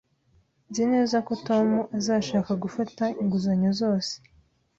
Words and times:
Nzi 0.69 0.83
neza 0.93 1.17
ko 1.27 1.33
Tom 1.47 1.67
azashaka 1.97 2.51
gufata 2.63 3.03
inguzanyo 3.21 3.71
zose 3.81 4.13